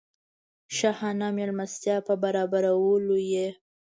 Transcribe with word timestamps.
د 0.67 0.69
شاهانه 0.77 1.27
مېلمستیا 1.37 1.95
په 2.07 2.13
برابرولو 2.23 3.15
یې. 3.33 3.47